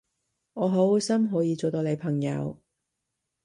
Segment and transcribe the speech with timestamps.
[0.53, 2.57] 我好開心可以做到你朋友